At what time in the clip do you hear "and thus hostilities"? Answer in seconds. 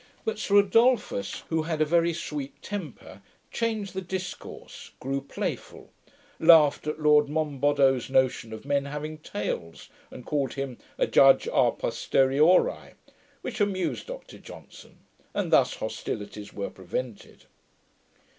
15.35-16.51